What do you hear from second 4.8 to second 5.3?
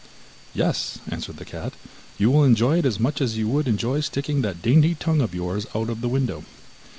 tongue